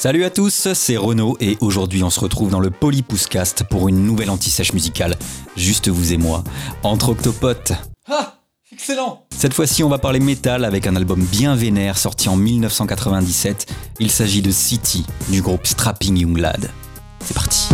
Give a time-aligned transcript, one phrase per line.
[0.00, 4.02] Salut à tous, c'est Renaud et aujourd'hui on se retrouve dans le Polypouscast pour une
[4.02, 5.14] nouvelle anti-sèche musicale.
[5.58, 6.42] Juste vous et moi,
[6.82, 7.74] entre octopotes.
[8.10, 8.36] Ah
[8.72, 13.70] Excellent Cette fois-ci on va parler métal avec un album bien vénère sorti en 1997.
[13.98, 16.70] Il s'agit de City du groupe Strapping Young Lad.
[17.22, 17.68] C'est parti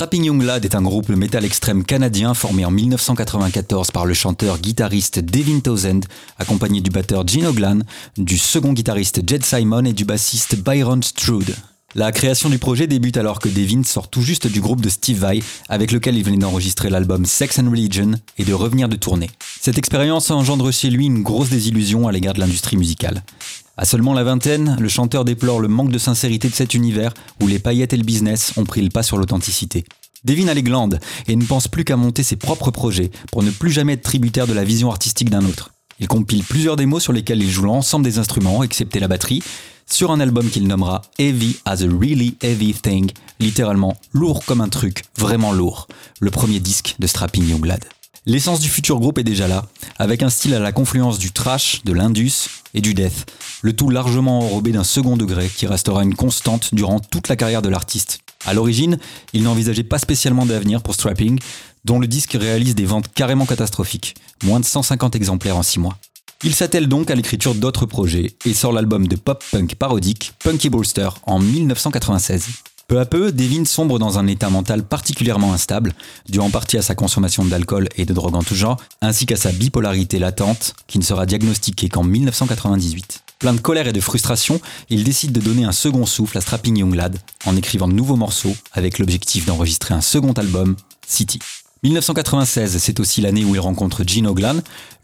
[0.00, 5.18] Strapping Young Lad est un groupe de extrême canadien formé en 1994 par le chanteur-guitariste
[5.18, 6.06] Devin Townsend,
[6.38, 7.80] accompagné du batteur Gino Glan,
[8.16, 11.54] du second guitariste Jed Simon et du bassiste Byron Strude.
[11.94, 15.18] La création du projet débute alors que Devin sort tout juste du groupe de Steve
[15.18, 19.28] Vai, avec lequel il venait d'enregistrer l'album Sex and Religion et de revenir de tournée.
[19.60, 23.22] Cette expérience engendre chez lui une grosse désillusion à l'égard de l'industrie musicale.
[23.80, 27.46] À seulement la vingtaine, le chanteur déplore le manque de sincérité de cet univers où
[27.46, 29.86] les paillettes et le business ont pris le pas sur l'authenticité.
[30.22, 33.50] Devin a les glandes et ne pense plus qu'à monter ses propres projets pour ne
[33.50, 35.70] plus jamais être tributaire de la vision artistique d'un autre.
[35.98, 39.42] Il compile plusieurs démos sur lesquelles il joue l'ensemble des instruments, excepté la batterie,
[39.90, 44.68] sur un album qu'il nommera Heavy as a Really Heavy Thing, littéralement lourd comme un
[44.68, 45.88] truc, vraiment lourd,
[46.20, 47.86] le premier disque de Strapping Young Lad.
[48.26, 49.64] L'essence du futur groupe est déjà là,
[49.98, 53.30] avec un style à la confluence du trash, de l'indus et du death,
[53.62, 57.62] le tout largement enrobé d'un second degré qui restera une constante durant toute la carrière
[57.62, 58.20] de l'artiste.
[58.46, 58.98] À l'origine,
[59.32, 61.38] il n'envisageait pas spécialement d'avenir pour Strapping,
[61.84, 65.96] dont le disque réalise des ventes carrément catastrophiques, moins de 150 exemplaires en 6 mois.
[66.42, 71.10] Il s'attelle donc à l'écriture d'autres projets et sort l'album de pop-punk parodique Punky Brewster
[71.24, 72.46] en 1996.
[72.90, 75.92] Peu à peu, Devin sombre dans un état mental particulièrement instable,
[76.28, 79.36] dû en partie à sa consommation d'alcool et de drogue en tout genre, ainsi qu'à
[79.36, 83.22] sa bipolarité latente, qui ne sera diagnostiquée qu'en 1998.
[83.38, 86.78] Plein de colère et de frustration, il décide de donner un second souffle à Strapping
[86.78, 90.74] Young Lad en écrivant de nouveaux morceaux avec l'objectif d'enregistrer un second album,
[91.06, 91.38] City.
[91.82, 94.56] 1996, c'est aussi l'année où il rencontre Gino Glan,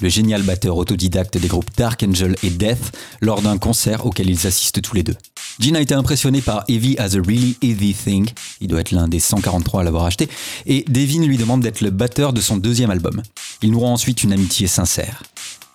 [0.02, 4.46] le génial batteur autodidacte des groupes Dark Angel et Death, lors d'un concert auquel ils
[4.46, 5.16] assistent tous les deux.
[5.58, 8.28] Gene a été impressionné par Heavy as a Really Heavy Thing,
[8.60, 10.28] il doit être l'un des 143 à l'avoir acheté,
[10.66, 13.22] et Devin lui demande d'être le batteur de son deuxième album.
[13.62, 15.22] Ils noueront ensuite une amitié sincère.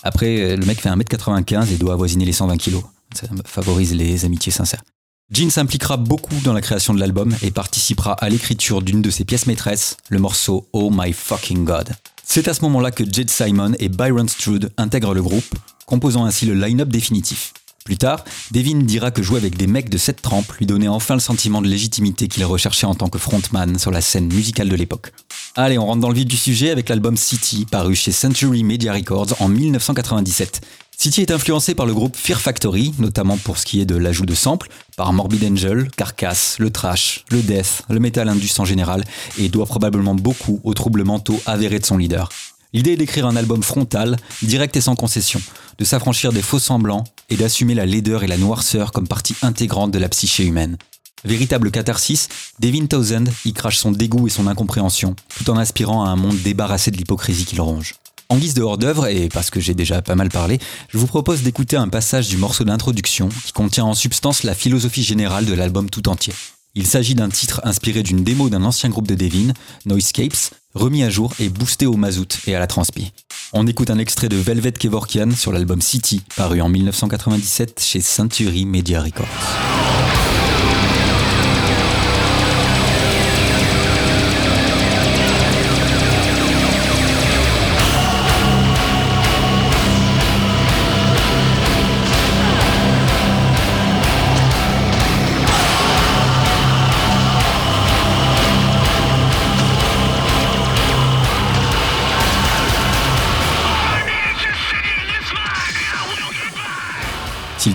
[0.04, 2.76] Après, le mec fait 1m95 et doit avoisiner les 120 kg.
[3.16, 4.84] Ça favorise les amitiés sincères.
[5.34, 9.24] Gene s'impliquera beaucoup dans la création de l'album et participera à l'écriture d'une de ses
[9.24, 11.92] pièces maîtresses, le morceau Oh My Fucking God.
[12.26, 15.56] C'est à ce moment-là que Jed Simon et Byron Strude intègrent le groupe,
[15.86, 17.54] composant ainsi le line-up définitif.
[17.86, 21.14] Plus tard, Devin dira que jouer avec des mecs de cette trempe lui donnait enfin
[21.14, 24.76] le sentiment de légitimité qu'il recherchait en tant que frontman sur la scène musicale de
[24.76, 25.14] l'époque.
[25.56, 28.92] Allez, on rentre dans le vif du sujet avec l'album City, paru chez Century Media
[28.94, 30.62] Records en 1997.
[31.02, 34.28] City est influencé par le groupe Fear Factory, notamment pour ce qui est de l'ajout
[34.28, 39.04] de samples, par Morbid Angel, Carcass, le trash, le death, le metal indus en général,
[39.40, 42.30] et doit probablement beaucoup aux troubles mentaux avérés de son leader.
[42.72, 45.42] L'idée est d'écrire un album frontal, direct et sans concession,
[45.80, 49.90] de s'affranchir des faux semblants et d'assumer la laideur et la noirceur comme partie intégrante
[49.90, 50.78] de la psyché humaine.
[51.26, 52.30] Véritable catharsis,
[52.60, 56.38] Devin Townsend y crache son dégoût et son incompréhension, tout en aspirant à un monde
[56.44, 57.96] débarrassé de l'hypocrisie qu'il ronge.
[58.32, 61.42] En guise de hors-d'œuvre, et parce que j'ai déjà pas mal parlé, je vous propose
[61.42, 65.90] d'écouter un passage du morceau d'introduction qui contient en substance la philosophie générale de l'album
[65.90, 66.32] tout entier.
[66.74, 69.52] Il s'agit d'un titre inspiré d'une démo d'un ancien groupe de Devin,
[69.86, 73.12] Noisecapes, remis à jour et boosté au mazout et à la transpi.
[73.52, 78.66] On écoute un extrait de Velvet Kevorkian sur l'album City, paru en 1997 chez Century
[78.66, 79.91] Media Records.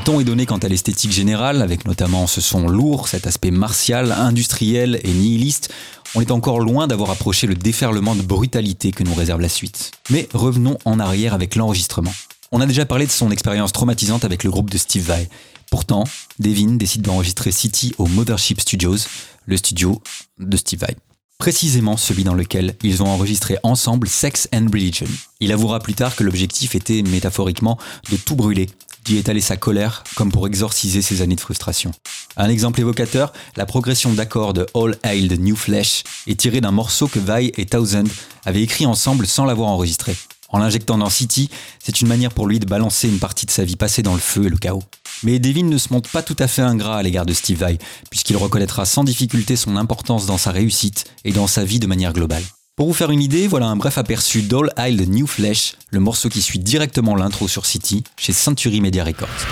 [0.07, 5.01] Est donné quant à l'esthétique générale, avec notamment ce son lourd, cet aspect martial, industriel
[5.03, 5.73] et nihiliste,
[6.15, 9.91] on est encore loin d'avoir approché le déferlement de brutalité que nous réserve la suite.
[10.11, 12.15] Mais revenons en arrière avec l'enregistrement.
[12.53, 15.29] On a déjà parlé de son expérience traumatisante avec le groupe de Steve Vai.
[15.71, 16.05] Pourtant,
[16.39, 19.09] Devin décide d'enregistrer City au Mothership Studios,
[19.47, 20.01] le studio
[20.39, 20.97] de Steve Vai
[21.39, 25.07] précisément celui dans lequel ils ont enregistré ensemble Sex and Religion.
[25.41, 27.79] Il avouera plus tard que l'objectif était métaphoriquement
[28.11, 28.69] de tout brûler,
[29.07, 31.93] d'y étaler sa colère comme pour exorciser ses années de frustration.
[32.37, 37.09] Un exemple évocateur, la progression d'accords de All Hail New Flesh est tirée d'un morceau
[37.09, 38.05] que Vai et Thousand
[38.45, 40.15] avaient écrit ensemble sans l'avoir enregistré.
[40.49, 41.51] En l'injectant dans City,
[41.83, 44.21] c'est une manière pour lui de balancer une partie de sa vie passée dans le
[44.21, 44.83] feu et le chaos.
[45.23, 47.79] Mais Devin ne se montre pas tout à fait ingrat à l'égard de Steve Vai,
[48.11, 52.13] puisqu'il reconnaîtra sans difficulté son importance dans sa réussite et dans sa vie de manière
[52.13, 52.45] globale.
[52.77, 56.29] Pour vous faire une idée, voilà un bref aperçu d'All Isle New Flesh, le morceau
[56.29, 59.47] qui suit directement l'intro sur City, chez Century Media Records.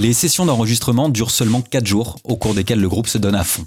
[0.00, 3.44] Les sessions d'enregistrement durent seulement 4 jours, au cours desquels le groupe se donne à
[3.44, 3.66] fond.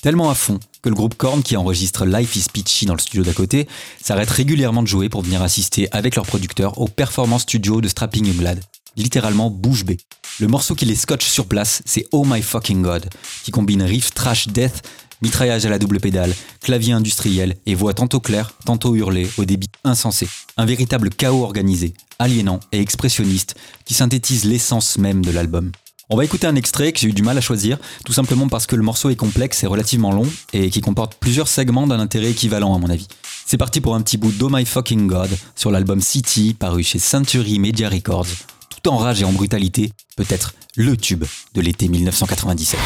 [0.00, 3.24] Tellement à fond que le groupe Korn, qui enregistre Life is Peachy dans le studio
[3.24, 3.66] d'à côté,
[4.00, 8.26] s'arrête régulièrement de jouer pour venir assister avec leur producteur au performance studio de Strapping
[8.28, 8.60] Young Lad.
[8.96, 9.96] Littéralement bouche bée.
[10.38, 13.10] Le morceau qui les scotche sur place, c'est Oh My Fucking God,
[13.42, 14.82] qui combine riff trash death,
[15.22, 19.70] mitraillage à la double pédale, clavier industriel et voix tantôt claire, tantôt hurlée au débit
[19.84, 20.28] insensé.
[20.56, 23.54] Un véritable chaos organisé, aliénant et expressionniste
[23.84, 25.72] qui synthétise l'essence même de l'album.
[26.10, 28.66] On va écouter un extrait que j'ai eu du mal à choisir, tout simplement parce
[28.66, 32.32] que le morceau est complexe et relativement long, et qui comporte plusieurs segments d'un intérêt
[32.32, 33.08] équivalent à mon avis.
[33.46, 36.98] C'est parti pour un petit bout d'Oh My Fucking God sur l'album City, paru chez
[36.98, 38.26] Century Media Records.
[38.68, 42.78] Tout en rage et en brutalité, peut-être le tube de l'été 1997.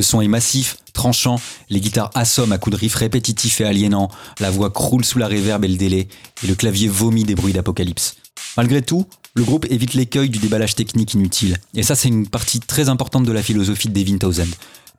[0.00, 1.38] Le son est massif, tranchant,
[1.68, 4.08] les guitares assomment à coups de riffs répétitifs et aliénants,
[4.38, 6.08] la voix croule sous la réverb et le délai,
[6.42, 8.16] et le clavier vomit des bruits d'apocalypse.
[8.56, 9.04] Malgré tout,
[9.34, 13.26] le groupe évite l'écueil du déballage technique inutile, et ça c'est une partie très importante
[13.26, 14.48] de la philosophie de Devin Townsend.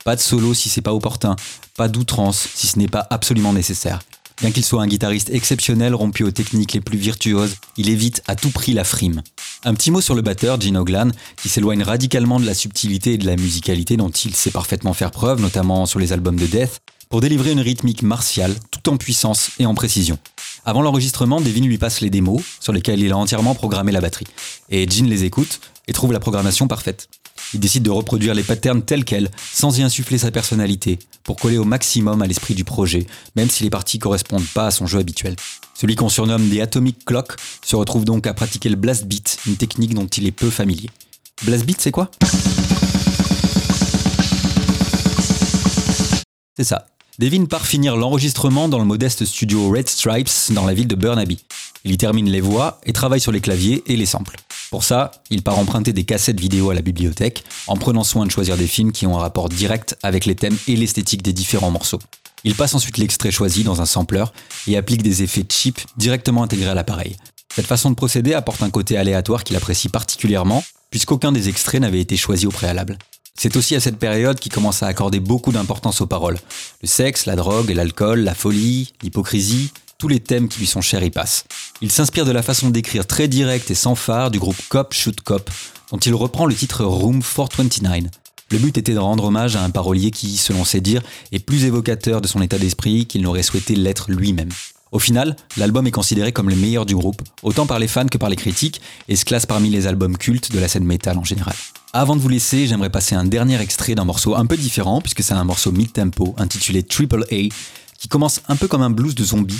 [0.06, 1.36] Pas de solo si c'est pas opportun,
[1.76, 4.02] pas d'outrance si ce n'est pas absolument nécessaire.
[4.42, 8.36] Bien qu'il soit un guitariste exceptionnel rompu aux techniques les plus virtuoses, il évite à
[8.36, 9.22] tout prix la frime.
[9.64, 13.18] Un petit mot sur le batteur, Gino Glan, qui s'éloigne radicalement de la subtilité et
[13.20, 16.80] de la musicalité dont il sait parfaitement faire preuve, notamment sur les albums de Death,
[17.10, 20.18] pour délivrer une rythmique martiale, tout en puissance et en précision.
[20.64, 24.28] Avant l'enregistrement, Devin lui passe les démos, sur lesquelles il a entièrement programmé la batterie.
[24.70, 27.10] Et Gene les écoute et trouve la programmation parfaite.
[27.56, 31.58] Il décide de reproduire les patterns tels quels, sans y insuffler sa personnalité, pour coller
[31.58, 35.00] au maximum à l'esprit du projet, même si les parties correspondent pas à son jeu
[35.00, 35.36] habituel.
[35.74, 37.34] Celui qu'on surnomme des Atomic Clock
[37.66, 40.92] se retrouve donc à pratiquer le blast beat, une technique dont il est peu familier.
[41.44, 42.12] Blast beat, c'est quoi?
[46.56, 46.86] C'est ça.
[47.22, 51.38] Devin part finir l'enregistrement dans le modeste studio Red Stripes dans la ville de Burnaby.
[51.86, 54.38] Il y termine les voix et travaille sur les claviers et les samples.
[54.72, 58.32] Pour ça, il part emprunter des cassettes vidéo à la bibliothèque, en prenant soin de
[58.32, 61.70] choisir des films qui ont un rapport direct avec les thèmes et l'esthétique des différents
[61.70, 62.00] morceaux.
[62.44, 64.26] Il passe ensuite l'extrait choisi dans un sampler
[64.66, 67.18] et applique des effets cheap directement intégrés à l'appareil.
[67.56, 72.02] Cette façon de procéder apporte un côté aléatoire qu'il apprécie particulièrement, puisqu'aucun des extraits n'avait
[72.02, 72.98] été choisi au préalable.
[73.38, 76.38] C'est aussi à cette période qu'il commence à accorder beaucoup d'importance aux paroles.
[76.82, 81.04] Le sexe, la drogue, l'alcool, la folie, l'hypocrisie, tous les thèmes qui lui sont chers
[81.04, 81.46] y passent.
[81.82, 85.22] Il s'inspire de la façon d'écrire très directe et sans phare du groupe Cop Shoot
[85.22, 85.50] Cop,
[85.92, 88.10] dont il reprend le titre Room 429.
[88.52, 91.64] Le but était de rendre hommage à un parolier qui, selon ses dires, est plus
[91.66, 94.50] évocateur de son état d'esprit qu'il n'aurait souhaité l'être lui-même.
[94.92, 98.18] Au final, l'album est considéré comme le meilleur du groupe, autant par les fans que
[98.18, 101.24] par les critiques, et se classe parmi les albums cultes de la scène métal en
[101.24, 101.56] général.
[101.94, 105.24] Avant de vous laisser, j'aimerais passer un dernier extrait d'un morceau un peu différent, puisque
[105.24, 107.50] c'est un morceau mid-tempo intitulé Triple A,
[107.98, 109.60] qui commence un peu comme un blues de zombie,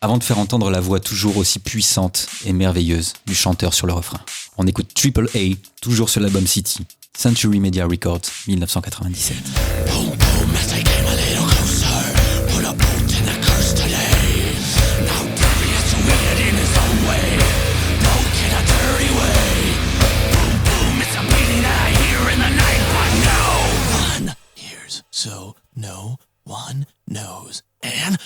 [0.00, 3.92] avant de faire entendre la voix toujours aussi puissante et merveilleuse du chanteur sur le
[3.92, 4.20] refrain.
[4.56, 9.36] On écoute Triple A, toujours sur l'album City, Century Media Records, 1997.
[25.18, 27.64] So no one knows.
[27.82, 28.18] And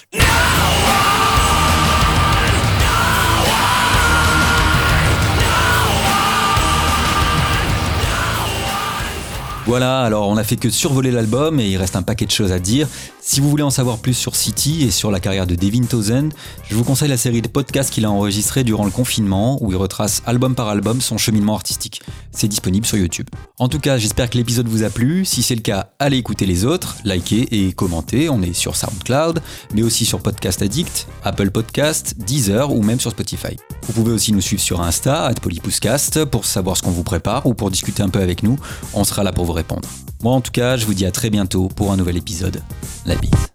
[9.64, 12.50] Voilà, alors on a fait que survoler l'album et il reste un paquet de choses
[12.50, 12.88] à dire.
[13.24, 16.30] Si vous voulez en savoir plus sur City et sur la carrière de Devin Townsend,
[16.68, 19.76] je vous conseille la série de podcasts qu'il a enregistré durant le confinement où il
[19.76, 22.02] retrace album par album son cheminement artistique.
[22.32, 23.28] C'est disponible sur YouTube.
[23.60, 25.24] En tout cas, j'espère que l'épisode vous a plu.
[25.24, 28.28] Si c'est le cas, allez écouter les autres, likez et commentez.
[28.28, 29.40] On est sur SoundCloud,
[29.72, 33.56] mais aussi sur Podcast Addict, Apple Podcast, Deezer ou même sur Spotify.
[33.86, 37.54] Vous pouvez aussi nous suivre sur Insta, @polypouscast, pour savoir ce qu'on vous prépare ou
[37.54, 38.58] pour discuter un peu avec nous.
[38.94, 39.88] On sera là pour répondre.
[40.22, 42.62] Moi en tout cas, je vous dis à très bientôt pour un nouvel épisode.
[43.06, 43.51] La bise.